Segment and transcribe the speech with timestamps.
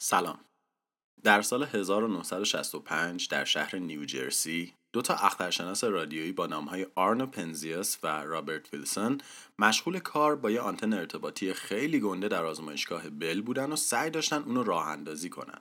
[0.00, 0.38] سلام.
[1.22, 8.06] در سال 1965 در شهر نیوجرسی دو تا اخترشناس رادیویی با نامهای آرنو پنزیاس و
[8.06, 9.20] رابرت ویلسون
[9.58, 14.42] مشغول کار با یه آنتن ارتباطی خیلی گنده در آزمایشگاه بل بودن و سعی داشتن
[14.42, 15.60] اونو راه اندازی کنن.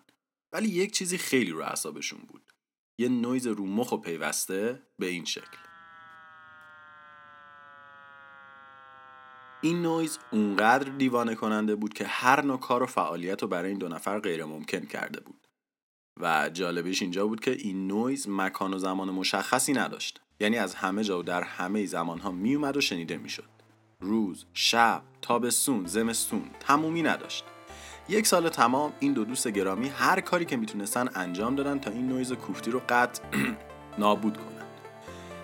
[0.54, 2.52] ولی یک چیزی خیلی رو اعصابشون بود.
[3.00, 5.67] یه نویز رو مخ و پیوسته به این شکل.
[9.62, 13.78] این نویز اونقدر دیوانه کننده بود که هر نوع کار و فعالیت رو برای این
[13.78, 15.48] دو نفر غیر ممکن کرده بود.
[16.20, 20.22] و جالبش اینجا بود که این نویز مکان و زمان مشخصی نداشت.
[20.40, 23.50] یعنی از همه جا و در همه زمانها میومد و شنیده می‌شد.
[24.00, 27.44] روز، شب، تابستون، زمستون تمومی نداشت.
[28.10, 32.08] یک سال تمام این دو دوست گرامی هر کاری که می‌تونستن انجام دادن تا این
[32.08, 33.24] نویز کوفتی رو قطع
[34.00, 34.66] نابود کنن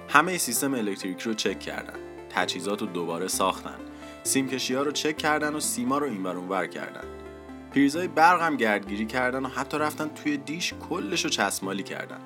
[0.10, 2.00] همه سیستم الکتریکی رو چک کردن.
[2.30, 3.80] تجهیزات رو دوباره ساختن.
[4.24, 7.04] سیمکشی ها رو چک کردن و سیما رو این اونور کردن.
[7.72, 12.20] پریزای برق هم گردگیری کردن و حتی رفتن توی دیش کلش رو چسمالی کردن.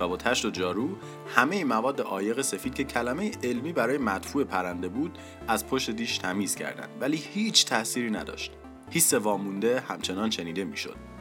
[0.00, 0.88] و با تشت و جارو
[1.36, 6.54] همه مواد عایق سفید که کلمه علمی برای مدفوع پرنده بود از پشت دیش تمیز
[6.54, 6.88] کردن.
[7.00, 8.52] ولی هیچ تأثیری نداشت.
[8.90, 11.13] حس وامونده همچنان شنیده می‌شد.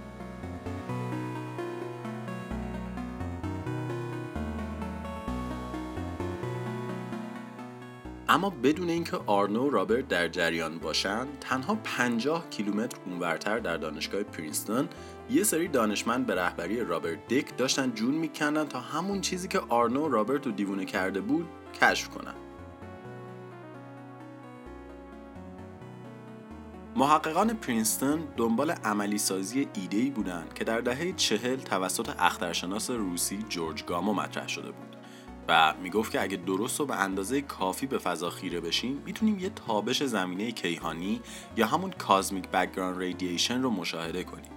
[8.33, 14.23] اما بدون اینکه آرنو و رابرت در جریان باشند تنها 50 کیلومتر اونورتر در دانشگاه
[14.23, 14.89] پرینستون
[15.29, 20.05] یه سری دانشمند به رهبری رابرت دیک داشتن جون میکندن تا همون چیزی که آرنو
[20.05, 21.45] و رابرت رو دیوونه کرده بود
[21.81, 22.33] کشف کنن.
[26.95, 33.85] محققان پرینستون دنبال عملی سازی ایده‌ای بودند که در دهه چهل توسط اخترشناس روسی جورج
[33.85, 35.02] گامو مطرح شده بود.
[35.47, 39.49] و می‌گفت که اگه درست و به اندازه کافی به فضا خیره بشیم می‌تونیم یه
[39.49, 41.21] تابش زمینه کیهانی
[41.57, 44.51] یا همون cosmic background radiation رو مشاهده کنیم.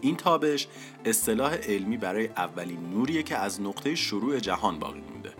[0.00, 0.68] این تابش
[1.04, 5.32] اصطلاح علمی برای اولین نوریه که از نقطه شروع جهان باقی مونده.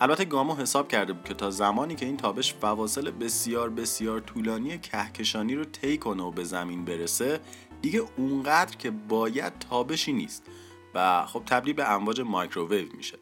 [0.00, 4.78] البته گامو حساب کرده بود که تا زمانی که این تابش فواصل بسیار بسیار طولانی
[4.78, 7.40] کهکشانی رو طی کنه و به زمین برسه
[7.82, 10.42] دیگه اونقدر که باید تابشی نیست.
[10.94, 13.18] و خب تبدیل به امواج microwave میشه.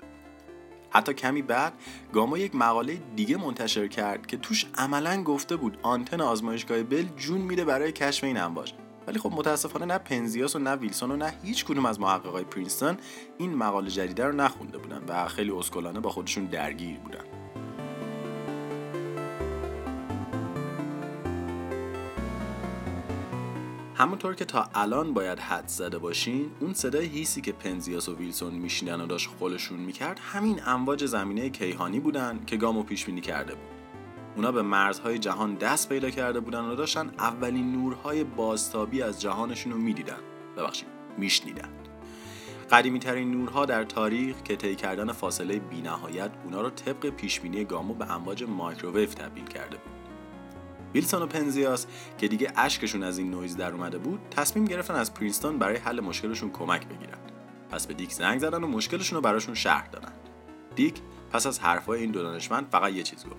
[0.91, 1.73] حتی کمی بعد
[2.13, 7.41] گامو یک مقاله دیگه منتشر کرد که توش عملا گفته بود آنتن آزمایشگاه بل جون
[7.41, 8.73] میده برای کشف این امواج
[9.07, 12.97] ولی خب متاسفانه نه پنزیاس و نه ویلسون و نه هیچ کدوم از محققای پرینستون
[13.39, 17.30] این مقاله جدیده رو نخونده بودن و خیلی اسکلانه با خودشون درگیر بودن.
[24.01, 28.55] همونطور که تا الان باید حدس زده باشین اون صدای هیسی که پنزیاس و ویلسون
[28.55, 33.55] میشیدن و داشت خلشون می‌کرد همین امواج زمینه کیهانی بودن که گامو پیش بینی کرده
[33.55, 33.65] بود.
[34.37, 39.73] اونا به مرزهای جهان دست پیدا کرده بودن و داشتن اولین نورهای بازتابی از جهانشون
[39.73, 40.21] رو می‌دیدن.
[40.57, 41.69] ببخشید میشنیدن.
[42.71, 47.95] قدیمی ترین نورها در تاریخ که طی کردن فاصله بینهایت اونا رو طبق پیشبینی گامو
[47.95, 50.00] به امواج microwave تبدیل کرده بود.
[50.95, 51.87] ویلسون و پنزیاس
[52.19, 56.01] که دیگه اشکشون از این نویز در اومده بود تصمیم گرفتن از پرینستون برای حل
[56.01, 57.19] مشکلشون کمک بگیرن.
[57.71, 60.13] پس به دیک زنگ زدن و مشکلشون رو براشون شرح دادن.
[60.75, 60.95] دیک
[61.33, 63.37] پس از حرفای این دو دانشمند فقط یه چیز گفت.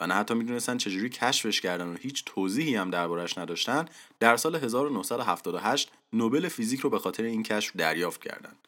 [0.00, 3.84] و نه حتی می‌دونستن چجوری کشفش کردن و هیچ توضیحی هم دربارش نداشتن
[4.20, 8.65] در سال 1978 نوبل فیزیک رو به خاطر این کشف دریافت کردند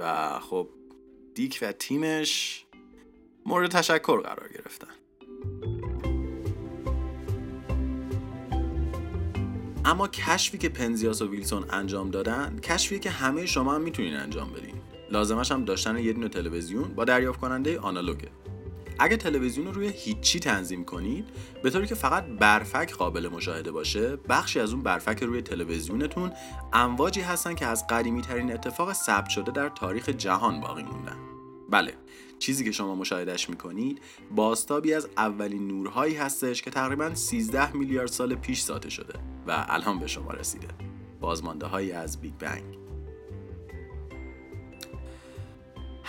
[0.00, 0.68] و خب
[1.34, 2.64] دیک و تیمش
[3.46, 4.86] مورد تشکر قرار گرفتن.
[9.84, 14.52] اما کشفی که پنزیاس و ویلسون انجام دادن کشفی که همه شما هم می‌تونین انجام
[14.52, 14.74] بدین.
[15.10, 18.28] لازمش هم داشتن یه دونه تلویزیون با دریافت کننده آنالوگه.
[18.98, 21.24] اگه تلویزیون رو روی هیچی تنظیم کنید
[21.62, 26.32] به طوری که فقط برفک قابل مشاهده باشه بخشی از اون برفک روی تلویزیونتون
[26.72, 31.16] امواجی هستن که از قدیمی ترین اتفاق ثبت شده در تاریخ جهان باقی موندن.
[31.70, 31.94] بله
[32.38, 34.00] چیزی که شما مشاهدهش می‌کنید
[34.30, 39.14] باستابی از اولین نورهایی هستش که تقریبا 13 میلیارد سال پیش ساته شده
[39.46, 40.68] و الان به شما رسیده.
[41.20, 42.85] بازمانده هایی از بیگ بنگ.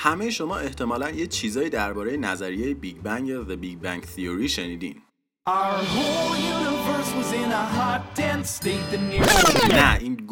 [0.07, 5.01] همه شما احتمالا یه چیزایی درباره نظریه بیگ بنگ یا The Big Bang Theory شنیدین.
[9.69, 10.27] نه این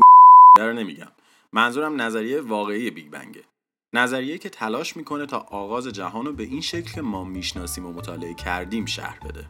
[0.58, 1.12] رو نمیگم.
[1.54, 3.44] منظورم نظریه واقعی بیگ بنگه
[3.94, 7.94] نظریه که تلاش می‌کنه تا آغاز جهان رو به این شکل که ما می‌شناسیم و
[7.94, 9.46] مطالعه کردیم شرح بده.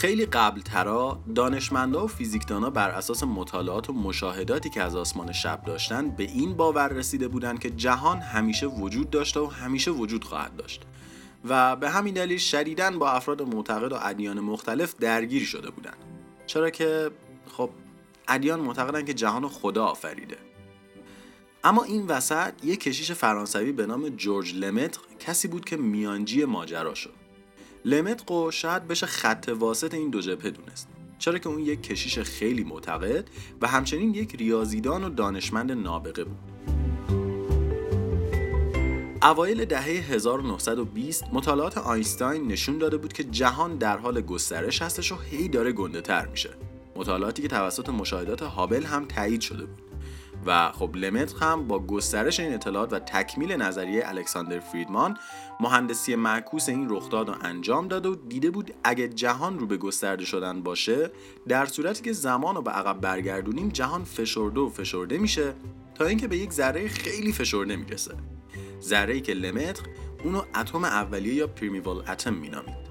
[0.00, 5.62] خیلی قبل ترا دانشمندا و فیزیکدانا بر اساس مطالعات و مشاهداتی که از آسمان شب
[5.66, 10.56] داشتن به این باور رسیده بودند که جهان همیشه وجود داشته و همیشه وجود خواهد
[10.56, 10.82] داشت.
[11.48, 15.96] و به همین دلیل شدیداً با افراد معتقد و ادیان مختلف درگیر شده بودند
[16.46, 17.10] چرا که
[17.56, 17.70] خب
[18.28, 20.36] ادیان معتقدن که جهان خدا آفریده.
[21.64, 26.94] اما این وسط یک کشیش فرانسوی به نام جورج لمتر کسی بود که میانجی ماجرا
[26.94, 27.19] شد.
[27.84, 30.88] لمتقو شاید بشه خط واسط این دو جبهه دونست.
[31.18, 33.28] چرا که اون یک کشیش خیلی معتقد
[33.60, 36.38] و همچنین یک ریاضیدان و دانشمند نابغه بود.
[39.22, 45.16] اوایل دهه 1920 مطالعات آینستاین نشون داده بود که جهان در حال گسترش هستش و
[45.16, 46.50] هی داره گنده تر میشه.
[46.96, 49.89] مطالعاتی که توسط مشاهدات هابل هم تایید شده بود.
[50.46, 55.16] و خب لمتر هم با گسترش این اطلاعات و تکمیل نظریه الکساندر فریدمان
[55.60, 60.24] مهندسی معکوس این رخداد رو انجام داد و دیده بود اگه جهان رو به گسترده
[60.24, 61.10] شدن باشه
[61.48, 65.54] در صورتی که زمان رو به عقب برگردونیم جهان فشرده و فشرده میشه
[65.94, 68.14] تا اینکه به یک ذره خیلی فشرده می‌رسه
[68.82, 69.82] ذره ای که لمتر
[70.24, 72.89] اونو اتم اولیه یا پریمیوال اتم مینامید.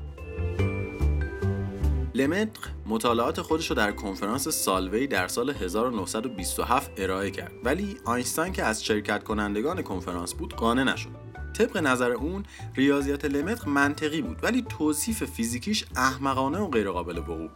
[2.20, 7.52] لمتر مطالعات خودش رو در کنفرانس سالوی در سال 1927 ارائه کرد.
[7.64, 11.10] ولی آینستاین که از شرکت کنندگان کنفرانس بود قانع نشد.
[11.58, 12.44] طبق نظر اون
[12.76, 17.50] ریاضیات لمتر منطقی بود ولی توصیف فیزیکیش احمقانه و غیرقابل وقوع.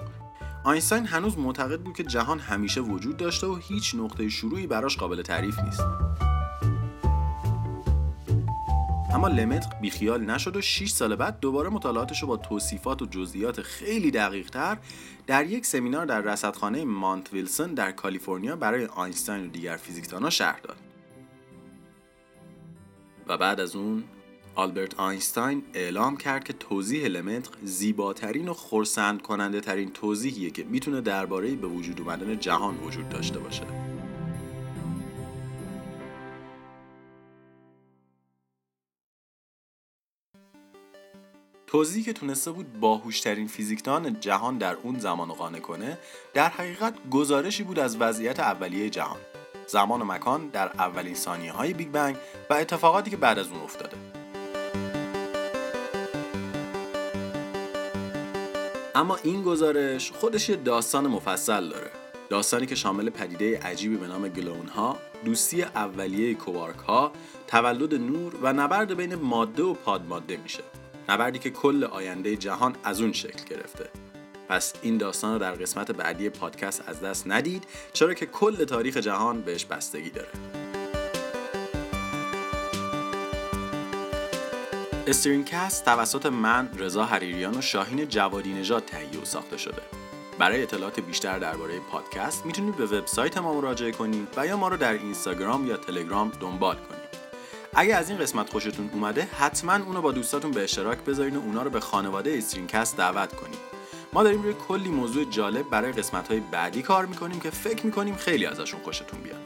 [0.64, 5.22] آینستاین هنوز معتقد بود که جهان همیشه وجود داشته و هیچ نقطه شروعی براش قابل
[5.22, 5.84] تعریف نیست.
[9.14, 13.62] اما لمتر بیخیال نشد و 6 سال بعد دوباره مطالعاتش رو با توصیفات و جزئیات
[13.62, 14.78] خیلی دقیق تر
[15.28, 20.60] در یک سمینار در رصدخانه مانت ویلسون در کالیفرنیا برای آینستاین و دیگر فیزیکدانها شرح
[20.60, 20.78] داد.
[23.28, 24.04] و بعد از اون
[24.56, 31.02] آلبرت آینستاین اعلام کرد که توضیح لمتر زیباترین و خرسند کننده ترین توضیحیه که می‌تونه
[31.02, 33.93] درباره به وجود اومدن جهان وجود داشته باشه.
[41.74, 45.98] توضیحی که تونسته بود باهوشترین فیزیکدان جهان در اون زمان قانع کنه
[46.34, 49.18] در حقیقت گزارشی بود از وضعیت اولیه جهان.
[49.68, 52.16] زمان و مکان در اولین ثانیه های بیگ بنگ
[52.50, 53.98] و اتفاقاتی که بعد از اون افتاده.
[58.96, 61.92] اما این گزارش خودش یه داستان مفصل داره.
[62.30, 67.12] داستانی که شامل پدیده عجیبی به نام گلوئون ها دوستی اولیه کوارک ها
[67.48, 70.64] تولد نور و نبرد بین ماده و پادماده میشه.
[71.10, 73.90] نبردی که کل آینده جهان از اون شکل گرفته.
[74.50, 77.64] پس این داستان رو در قسمت بعدی پادکست از دست ندید
[77.94, 80.30] چرا که کل تاریخ جهان بهش بستگی داره.
[85.08, 89.82] استرینکست توسط من رضا حریریان و شاهین جوادی نژاد تهیه و ساخته شده.
[90.40, 94.78] برای اطلاعات بیشتر درباره پادکست می‌تونید به وبسایت ما مراجعه کنید و یا ما رو
[94.78, 97.03] در اینستاگرام یا تلگرام دنبال کنید.
[97.76, 101.64] اگه از این قسمت خوشتون اومده حتما اونو با دوستاتون به اشتراک بذارین و اونا
[101.64, 103.60] رو به خانواده استرینکست دعوت کنید
[104.14, 108.16] ما داریم روی کلی موضوع جالب برای قسمت های بعدی کار می‌کنیم که فکر می‌کنیم
[108.16, 109.40] خیلی ازشون خوشتون بیاد.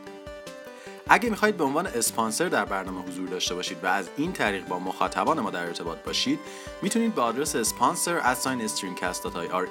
[1.09, 4.79] اگه می‌خواهید به عنوان اسپانسر در برنامه حضور داشته باشید و از این طریق با
[4.79, 6.39] مخاطبان ما در ارتباط باشید
[6.81, 8.35] می‌تونید به آدرس اسپانسر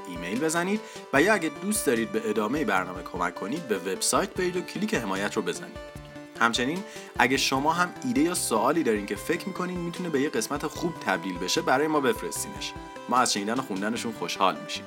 [0.09, 0.81] ایمیل بزنید
[1.13, 4.95] و یا اگه دوست دارید به ادامه برنامه کمک کنید به وبسایت برید و کلیک
[4.95, 5.96] حمایت رو بزنید.
[6.41, 6.85] همچنین
[7.19, 10.95] اگه شما هم ایده یا سوالی دارین که فکر می‌کنین می‌تونه به یه قسمت خوب
[11.07, 12.73] تبدیل بشه برای ما بفرستینش.
[13.09, 14.85] ما از شنیدن و خوندنشون خوشحال میشیم.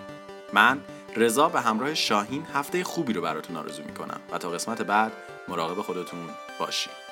[0.53, 0.79] من
[1.15, 5.11] رضا به همراه شاهین هفته خوبی رو براتون آرزو می‌کنم و تا قسمت بعد
[5.47, 6.19] مراقب خودتون
[6.59, 7.08] باشید